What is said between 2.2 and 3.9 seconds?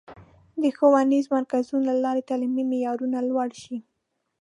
تعلیمي معیارونه لوړ شي.